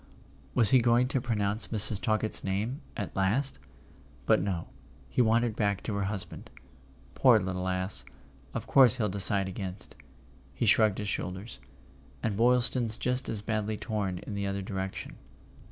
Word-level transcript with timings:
Was 0.55 0.71
he 0.71 0.79
going 0.81 1.07
to 1.09 1.21
pronounce 1.21 1.67
Mrs. 1.67 2.01
Talkett's 2.01 2.43
name—at 2.43 3.15
last? 3.15 3.59
But 4.25 4.41
no; 4.41 4.69
he 5.11 5.21
wandered 5.21 5.55
back 5.55 5.83
to 5.83 5.93
her 5.93 6.05
husband. 6.05 6.49
"Poor 7.13 7.37
little 7.37 7.67
ass! 7.67 8.03
Of 8.55 8.65
course 8.65 8.97
he'll 8.97 9.09
decide 9.09 9.47
against." 9.47 9.95
He 10.55 10.65
shrugged 10.65 10.97
his 10.97 11.07
shoulders. 11.07 11.59
"And 12.23 12.35
Boylston's 12.35 12.97
just 12.97 13.29
as 13.29 13.43
badly 13.43 13.77
torn 13.77 14.17
in 14.17 14.33
the 14.33 14.47
other 14.47 14.63
direc¬ 14.63 14.95
tion." 14.95 15.17